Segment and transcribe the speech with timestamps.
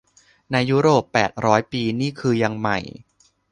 [0.51, 2.79] ในยุโรปแปดร้อยปีนี่คือยังใหม่